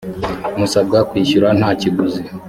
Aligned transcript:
musabwa 0.57 0.97
kwishyura 1.09 1.47
ntakiguzi. 1.57 2.21